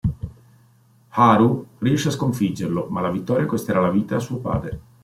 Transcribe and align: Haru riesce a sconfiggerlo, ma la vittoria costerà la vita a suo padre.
Haru 1.09 1.67
riesce 1.77 2.07
a 2.07 2.11
sconfiggerlo, 2.11 2.87
ma 2.89 3.01
la 3.01 3.11
vittoria 3.11 3.45
costerà 3.45 3.79
la 3.81 3.91
vita 3.91 4.15
a 4.15 4.19
suo 4.19 4.39
padre. 4.39 4.79